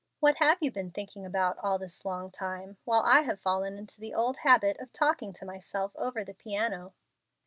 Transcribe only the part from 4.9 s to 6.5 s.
talking to myself over the